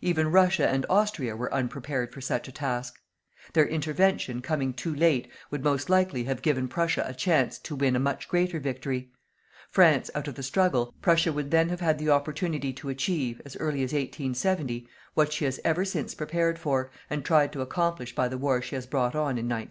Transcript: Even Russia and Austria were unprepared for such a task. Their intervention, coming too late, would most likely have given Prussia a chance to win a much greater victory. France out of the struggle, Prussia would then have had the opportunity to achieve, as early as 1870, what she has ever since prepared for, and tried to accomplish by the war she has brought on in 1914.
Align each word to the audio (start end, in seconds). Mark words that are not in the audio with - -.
Even 0.00 0.32
Russia 0.32 0.66
and 0.66 0.86
Austria 0.88 1.36
were 1.36 1.52
unprepared 1.52 2.10
for 2.10 2.22
such 2.22 2.48
a 2.48 2.52
task. 2.52 2.98
Their 3.52 3.66
intervention, 3.68 4.40
coming 4.40 4.72
too 4.72 4.94
late, 4.94 5.28
would 5.50 5.62
most 5.62 5.90
likely 5.90 6.24
have 6.24 6.40
given 6.40 6.68
Prussia 6.68 7.04
a 7.06 7.12
chance 7.12 7.58
to 7.58 7.76
win 7.76 7.94
a 7.94 7.98
much 8.00 8.26
greater 8.26 8.58
victory. 8.58 9.10
France 9.68 10.10
out 10.14 10.26
of 10.26 10.36
the 10.36 10.42
struggle, 10.42 10.94
Prussia 11.02 11.34
would 11.34 11.50
then 11.50 11.68
have 11.68 11.80
had 11.80 11.98
the 11.98 12.08
opportunity 12.08 12.72
to 12.72 12.88
achieve, 12.88 13.42
as 13.44 13.58
early 13.58 13.82
as 13.82 13.92
1870, 13.92 14.88
what 15.12 15.34
she 15.34 15.44
has 15.44 15.60
ever 15.66 15.84
since 15.84 16.14
prepared 16.14 16.58
for, 16.58 16.90
and 17.10 17.22
tried 17.22 17.52
to 17.52 17.60
accomplish 17.60 18.14
by 18.14 18.26
the 18.26 18.38
war 18.38 18.62
she 18.62 18.76
has 18.76 18.86
brought 18.86 19.14
on 19.14 19.36
in 19.36 19.44
1914. 19.44 19.62